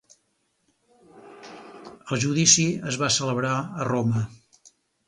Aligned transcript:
El 1.93 2.25
judici 2.25 2.67
es 2.93 2.99
va 3.05 3.13
celebrar 3.19 3.57
a 3.63 3.89
Roma. 3.93 4.27